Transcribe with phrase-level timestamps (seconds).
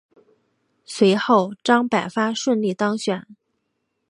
[0.83, 3.23] 随后张百发顺利当选。